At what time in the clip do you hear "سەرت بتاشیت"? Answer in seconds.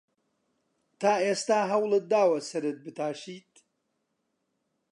2.49-3.53